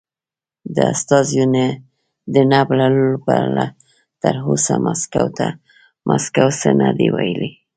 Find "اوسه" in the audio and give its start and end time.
4.47-4.73